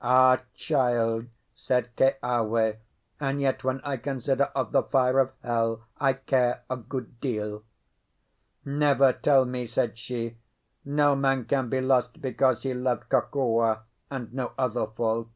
[0.00, 2.76] "Ah, child!" said Keawe,
[3.18, 7.64] "and yet, when I consider of the fire of hell, I care a good deal!"
[8.64, 10.36] "Never tell me," said she;
[10.84, 13.80] "no man can be lost because he loved Kokua,
[14.12, 15.26] and no other fault.